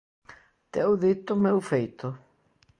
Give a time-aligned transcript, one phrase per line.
[0.73, 2.07] Teu dito, meu feito.